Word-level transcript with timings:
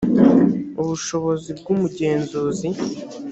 ubushobozi 0.81 1.49
bw’umugenzuzi 1.59 2.67